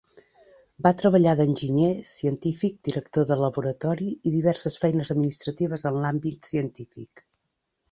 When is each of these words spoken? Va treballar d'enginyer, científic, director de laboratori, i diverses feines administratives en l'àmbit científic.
Va 0.85 0.91
treballar 1.01 1.35
d'enginyer, 1.41 1.89
científic, 2.11 2.79
director 2.89 3.29
de 3.33 3.37
laboratori, 3.43 4.09
i 4.31 4.35
diverses 4.39 4.81
feines 4.87 5.15
administratives 5.17 5.87
en 5.93 6.03
l'àmbit 6.07 6.53
científic. 6.53 7.27